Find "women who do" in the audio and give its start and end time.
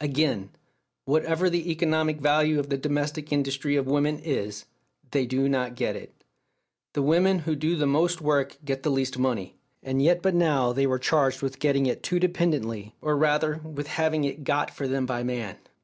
7.02-7.74